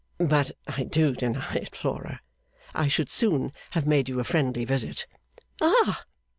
[0.17, 2.21] 'But I do deny it, Flora.
[2.73, 5.05] I should soon have made you a friendly visit.'
[5.61, 6.05] 'Ah!